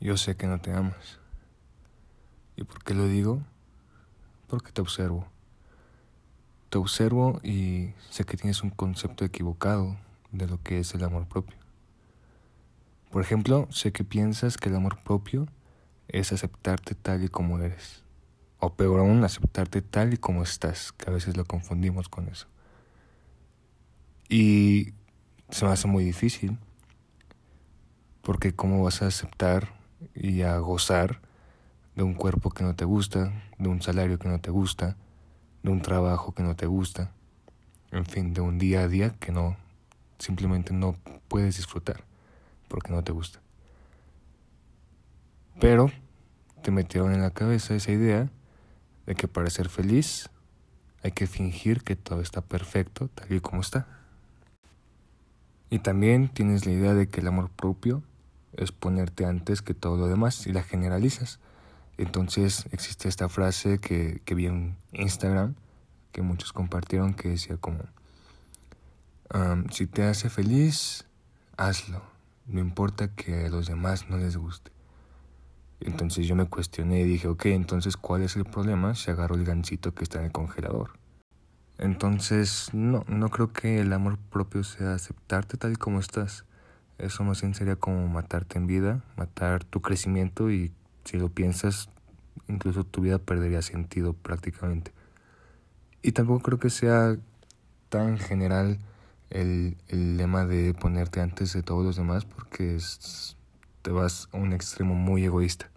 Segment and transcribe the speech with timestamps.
[0.00, 1.18] yo sé que no te amas.
[2.56, 3.42] ¿Y por qué lo digo?
[4.48, 5.26] Porque te observo.
[6.70, 9.96] Te observo y sé que tienes un concepto equivocado
[10.32, 11.56] de lo que es el amor propio.
[13.10, 15.48] Por ejemplo, sé que piensas que el amor propio
[16.08, 18.04] es aceptarte tal y como eres.
[18.58, 22.46] O peor aún, aceptarte tal y como estás, que a veces lo confundimos con eso.
[24.28, 24.92] Y
[25.50, 26.56] se me hace muy difícil,
[28.22, 29.79] porque cómo vas a aceptar
[30.14, 31.20] y a gozar
[31.96, 34.96] de un cuerpo que no te gusta, de un salario que no te gusta,
[35.62, 37.12] de un trabajo que no te gusta,
[37.90, 39.56] en fin, de un día a día que no
[40.18, 40.96] simplemente no
[41.28, 42.04] puedes disfrutar
[42.68, 43.40] porque no te gusta.
[45.60, 45.90] Pero
[46.62, 48.30] te metieron en la cabeza esa idea
[49.06, 50.30] de que para ser feliz
[51.02, 53.86] hay que fingir que todo está perfecto tal y como está.
[55.68, 58.02] Y también tienes la idea de que el amor propio
[58.54, 61.38] es ponerte antes que todo lo demás y la generalizas.
[61.98, 65.54] Entonces existe esta frase que, que vi en Instagram
[66.12, 67.80] que muchos compartieron que decía como,
[69.70, 71.04] si te hace feliz,
[71.56, 72.02] hazlo,
[72.46, 74.72] no importa que a los demás no les guste.
[75.80, 79.44] Entonces yo me cuestioné y dije, ok, entonces ¿cuál es el problema si agarro el
[79.44, 80.98] gancito que está en el congelador?
[81.78, 86.44] Entonces, no, no creo que el amor propio sea aceptarte tal y como estás.
[87.00, 90.70] Eso más bien sería como matarte en vida, matar tu crecimiento y
[91.04, 91.88] si lo piensas,
[92.46, 94.92] incluso tu vida perdería sentido prácticamente.
[96.02, 97.16] Y tampoco creo que sea
[97.88, 98.78] tan general
[99.30, 103.36] el, el lema de ponerte antes de todos los demás porque es,
[103.82, 105.70] te vas a un extremo muy egoísta.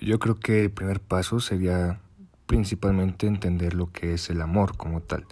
[0.00, 2.00] Yo creo que el primer paso sería
[2.46, 5.26] principalmente entender lo que es el amor como tal.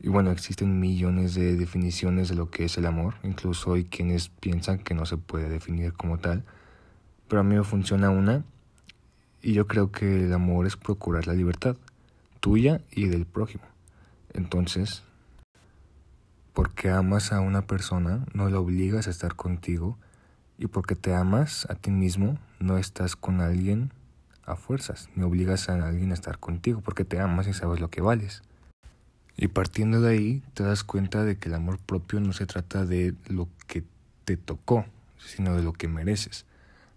[0.00, 4.28] Y bueno, existen millones de definiciones de lo que es el amor, incluso hay quienes
[4.28, 6.44] piensan que no se puede definir como tal,
[7.28, 8.44] pero a mí me funciona una
[9.42, 11.76] y yo creo que el amor es procurar la libertad,
[12.40, 13.64] tuya y del prójimo.
[14.34, 15.02] Entonces,
[16.52, 19.98] porque amas a una persona, no la obligas a estar contigo,
[20.58, 23.92] y porque te amas a ti mismo, no estás con alguien
[24.44, 27.90] a fuerzas, ni obligas a alguien a estar contigo, porque te amas y sabes lo
[27.90, 28.42] que vales.
[29.36, 32.86] Y partiendo de ahí, te das cuenta de que el amor propio no se trata
[32.86, 33.84] de lo que
[34.24, 34.86] te tocó,
[35.18, 36.46] sino de lo que mereces.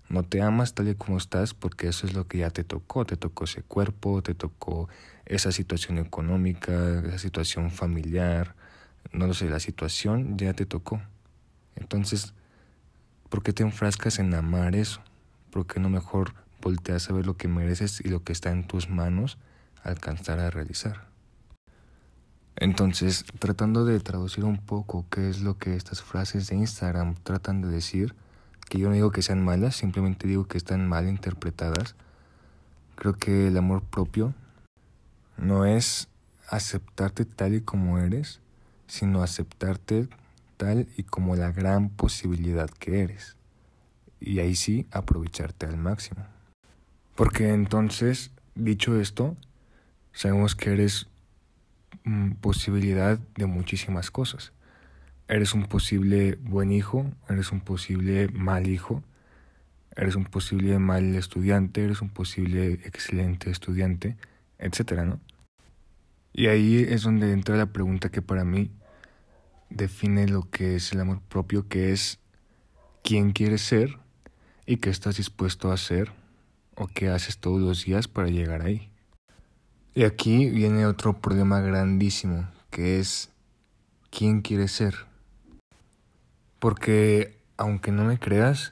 [0.08, 3.06] No te amas tal y como estás porque eso es lo que ya te tocó.
[3.06, 4.88] Te tocó ese cuerpo, te tocó
[5.26, 8.56] esa situación económica, esa situación familiar,
[9.12, 11.02] no lo sé, la situación ya te tocó.
[11.76, 12.34] Entonces,
[13.30, 15.02] ¿por qué te enfrascas en amar eso?
[15.52, 18.66] ¿Por qué no mejor volteas a ver lo que mereces y lo que está en
[18.66, 19.38] tus manos
[19.84, 21.09] alcanzar a realizar?
[22.62, 27.62] Entonces, tratando de traducir un poco qué es lo que estas frases de Instagram tratan
[27.62, 28.14] de decir,
[28.68, 31.96] que yo no digo que sean malas, simplemente digo que están mal interpretadas,
[32.98, 34.34] creo que el amor propio
[35.38, 36.10] no es
[36.50, 38.42] aceptarte tal y como eres,
[38.88, 40.10] sino aceptarte
[40.58, 43.38] tal y como la gran posibilidad que eres.
[44.20, 46.26] Y ahí sí, aprovecharte al máximo.
[47.16, 49.38] Porque entonces, dicho esto,
[50.12, 51.08] sabemos que eres
[52.42, 54.54] posibilidad de muchísimas cosas.
[55.28, 59.04] Eres un posible buen hijo, eres un posible mal hijo,
[59.96, 64.18] eres un posible mal estudiante, eres un posible excelente estudiante,
[64.58, 65.20] etcétera, ¿no?
[66.34, 68.72] Y ahí es donde entra la pregunta que para mí
[69.70, 72.20] define lo que es el amor propio, que es
[73.04, 73.98] quién quieres ser
[74.66, 76.12] y qué estás dispuesto a hacer
[76.76, 78.89] o qué haces todos los días para llegar ahí.
[80.00, 83.32] Y aquí viene otro problema grandísimo, que es
[84.10, 84.96] quién quieres ser.
[86.58, 88.72] Porque aunque no me creas,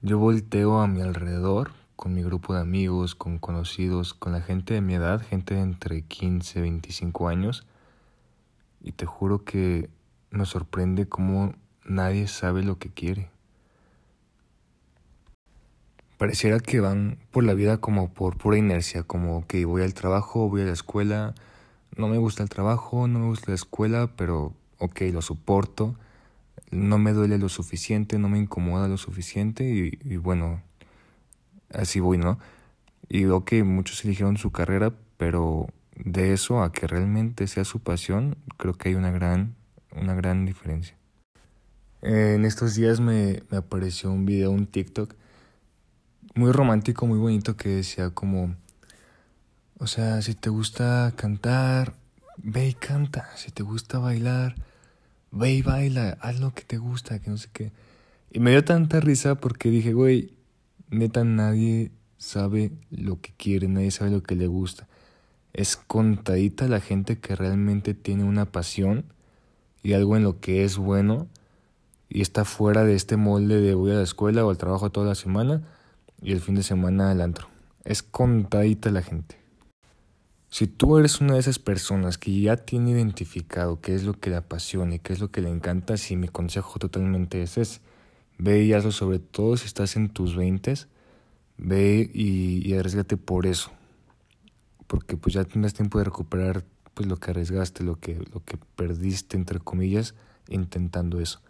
[0.00, 4.72] yo volteo a mi alrededor con mi grupo de amigos, con conocidos, con la gente
[4.72, 7.66] de mi edad, gente de entre 15 y 25 años,
[8.80, 9.90] y te juro que
[10.30, 11.52] nos sorprende cómo
[11.84, 13.29] nadie sabe lo que quiere.
[16.20, 20.50] Pareciera que van por la vida como por pura inercia, como que voy al trabajo,
[20.50, 21.34] voy a la escuela,
[21.96, 25.94] no me gusta el trabajo, no me gusta la escuela, pero ok, lo soporto,
[26.70, 30.60] no me duele lo suficiente, no me incomoda lo suficiente y, bueno,
[31.72, 32.38] así voy, ¿no?
[33.08, 38.36] Y ok, muchos eligieron su carrera, pero de eso a que realmente sea su pasión,
[38.58, 39.54] creo que hay una gran,
[39.96, 40.98] una gran diferencia.
[42.02, 45.14] En estos días me, me apareció un video, un TikTok,
[46.34, 48.54] muy romántico, muy bonito, que decía como,
[49.78, 51.94] o sea, si te gusta cantar,
[52.36, 54.54] ve y canta, si te gusta bailar,
[55.30, 57.72] ve y baila, haz lo que te gusta, que no sé qué.
[58.30, 60.34] Y me dio tanta risa porque dije, güey,
[60.90, 64.86] neta nadie sabe lo que quiere, nadie sabe lo que le gusta.
[65.52, 69.04] Es contadita la gente que realmente tiene una pasión
[69.82, 71.26] y algo en lo que es bueno
[72.08, 75.06] y está fuera de este molde de voy a la escuela o al trabajo toda
[75.06, 75.62] la semana
[76.22, 77.48] y el fin de semana al antro.
[77.84, 79.38] Es contadita la gente.
[80.48, 84.30] Si tú eres una de esas personas que ya tiene identificado qué es lo que
[84.30, 87.80] le apasiona y qué es lo que le encanta, sí, mi consejo totalmente es.
[88.36, 90.88] Ve y hazlo sobre todo si estás en tus veintes,
[91.56, 93.70] ve y, y arriesgate por eso.
[94.86, 96.64] Porque pues ya tendrás tiempo de recuperar
[96.94, 100.14] pues lo que arriesgaste, lo que, lo que perdiste entre comillas
[100.48, 101.40] intentando eso.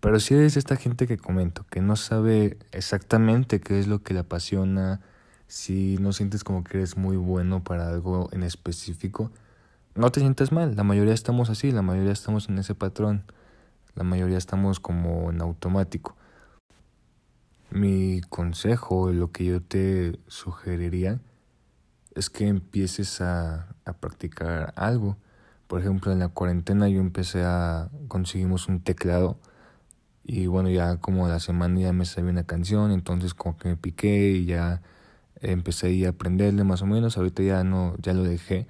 [0.00, 4.14] Pero si eres esta gente que comento, que no sabe exactamente qué es lo que
[4.14, 5.00] le apasiona,
[5.46, 9.30] si no sientes como que eres muy bueno para algo en específico,
[9.94, 10.74] no te sientas mal.
[10.74, 13.24] La mayoría estamos así, la mayoría estamos en ese patrón,
[13.94, 16.16] la mayoría estamos como en automático.
[17.70, 21.20] Mi consejo, lo que yo te sugeriría,
[22.14, 25.18] es que empieces a, a practicar algo.
[25.66, 29.38] Por ejemplo, en la cuarentena yo empecé a conseguimos un teclado
[30.24, 33.76] y bueno, ya como la semana ya me sabía una canción, entonces como que me
[33.76, 34.82] piqué y ya
[35.40, 38.66] empecé a aprenderle más o menos, ahorita ya no, ya lo dejé.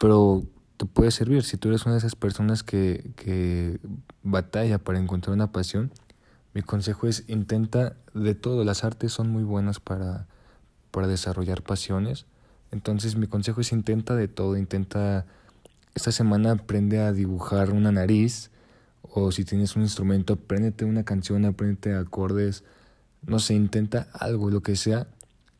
[0.00, 0.42] Pero
[0.76, 3.78] te puede servir si tú eres una de esas personas que, que
[4.22, 5.92] batalla para encontrar una pasión.
[6.54, 10.26] Mi consejo es intenta de todo, las artes son muy buenas para,
[10.90, 12.26] para desarrollar pasiones.
[12.70, 15.24] Entonces mi consejo es intenta de todo, intenta
[15.94, 18.50] esta semana aprende a dibujar una nariz,
[19.14, 22.64] o si tienes un instrumento, apréndete una canción, apréndete acordes,
[23.26, 25.06] no sé, intenta algo, lo que sea,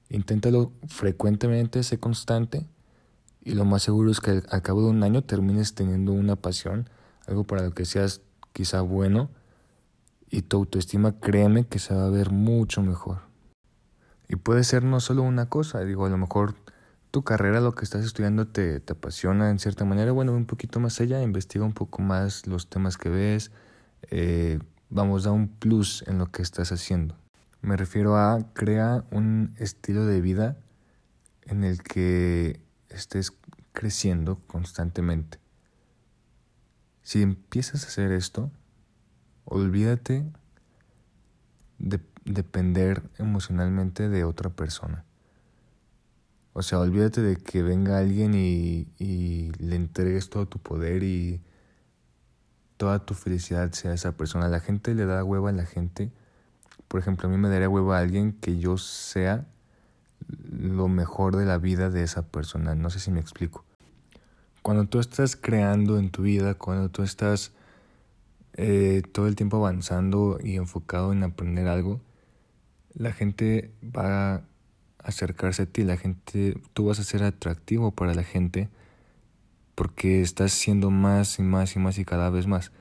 [0.09, 2.67] inténtalo frecuentemente, sé constante
[3.45, 6.89] y lo más seguro es que al cabo de un año termines teniendo una pasión,
[7.27, 8.23] algo para lo que seas
[8.53, 9.31] quizá bueno
[10.31, 13.19] y tu autoestima, créeme que se va a ver mucho mejor.
[14.29, 16.55] Y puede ser no solo una cosa, digo, a lo mejor
[17.13, 20.81] tu carrera, lo que estás estudiando te, te apasiona en cierta manera, bueno, un poquito
[20.81, 23.53] más allá, investiga un poco más los temas que ves,
[24.11, 27.15] eh, vamos, da un plus en lo que estás haciendo.
[27.61, 30.57] Me refiero a crea un estilo de vida
[31.43, 33.35] en el que estés
[33.73, 35.39] creciendo constantemente.
[37.03, 38.51] Si empiezas a hacer esto,
[39.45, 40.25] olvídate
[41.79, 45.05] de depender emocionalmente de otra persona.
[46.55, 51.41] O sea, olvídate de que venga alguien y, y le entregues todo tu poder y
[52.77, 54.49] toda tu felicidad sea esa persona.
[54.49, 56.11] La gente le da hueva a la gente.
[56.89, 59.47] Por ejemplo, a mí me daría hueva a alguien que yo sea
[60.51, 62.75] lo mejor de la vida de esa persona.
[62.75, 63.65] No sé si me explico.
[64.63, 67.53] Cuando tú estás creando en tu vida, cuando tú estás
[68.55, 72.01] eh, todo el tiempo avanzando y enfocado en aprender algo,
[72.95, 74.43] la gente va
[75.03, 78.69] acercarse a ti, la gente, tú vas a ser atractivo para la gente
[79.75, 82.73] porque estás siendo más y más y más y cada vez más.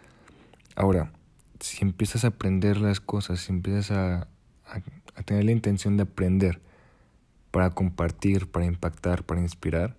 [0.75, 1.11] Ahora,
[1.59, 4.27] si empiezas a aprender las cosas, si empiezas a,
[4.65, 6.61] a, tener la intención de aprender
[7.51, 9.95] para compartir, para impactar, para inspirar,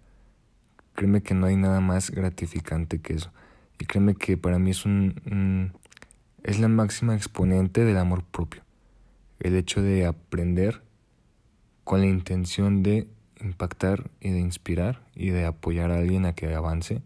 [0.95, 3.33] créeme que no hay nada más gratificante que eso.
[3.79, 5.73] Y créeme que para mí es un
[6.43, 8.63] es la máxima exponente del amor propio.
[9.39, 10.83] El hecho de aprender
[11.85, 13.09] con la intención de
[13.41, 17.03] impactar y de inspirar y de apoyar a alguien a que avance.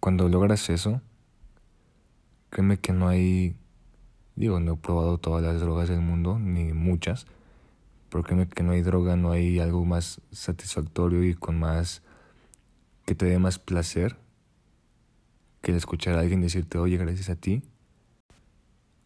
[0.00, 1.00] Cuando logras eso,
[2.50, 3.56] créeme que no hay,
[4.36, 7.26] digo, no he probado todas las drogas del mundo, ni muchas,
[8.08, 12.02] pero créeme que no hay droga, no hay algo más satisfactorio y con más,
[13.04, 14.16] que te dé más placer
[15.60, 17.62] que el escuchar a alguien decirte, oye, gracias a ti,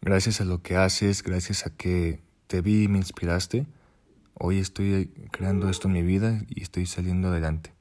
[0.00, 2.20] gracias a lo que haces, gracias a que
[2.52, 3.66] te vi y me inspiraste.
[4.34, 7.72] Hoy estoy creando esto en mi vida y estoy saliendo adelante.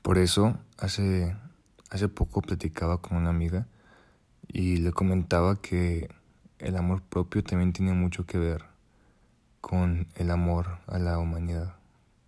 [0.00, 1.36] Por eso, hace,
[1.90, 3.66] hace poco platicaba con una amiga
[4.48, 6.08] y le comentaba que
[6.58, 8.64] el amor propio también tiene mucho que ver
[9.60, 11.76] con el amor a la humanidad,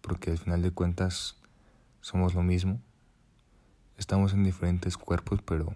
[0.03, 1.39] porque al final de cuentas
[2.03, 2.79] somos lo mismo.
[3.97, 5.75] Estamos en diferentes cuerpos, pero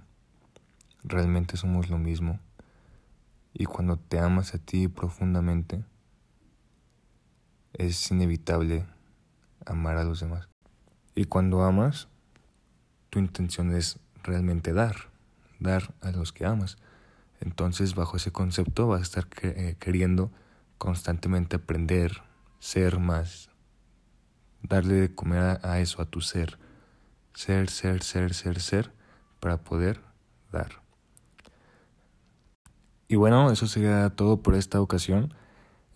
[1.03, 2.41] realmente somos lo mismo.
[3.53, 5.85] Y cuando te amas a ti profundamente,
[7.73, 8.87] es inevitable
[9.67, 10.49] amar a los demás.
[11.15, 12.09] Y cuando amas,
[13.11, 15.11] tu intención es realmente dar,
[15.59, 16.79] dar a los que amas.
[17.41, 20.31] Entonces, bajo ese concepto, vas a estar eh, queriendo
[20.79, 22.23] constantemente aprender,
[22.59, 23.51] ser más,
[24.63, 26.59] darle de comer a eso, a tu ser.
[27.35, 28.93] Ser, ser, ser, ser, ser,
[29.41, 30.01] para poder
[30.53, 30.83] dar.
[33.11, 35.35] Y bueno, eso sería todo por esta ocasión.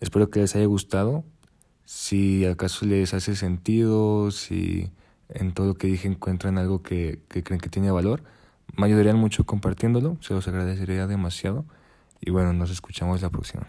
[0.01, 1.23] Espero que les haya gustado.
[1.85, 4.91] Si acaso les hace sentido, si
[5.29, 8.21] en todo lo que dije encuentran algo que, que creen que tiene valor,
[8.75, 11.63] me ayudarían mucho compartiéndolo, se los agradecería demasiado.
[12.19, 13.65] Y bueno, nos escuchamos la próxima.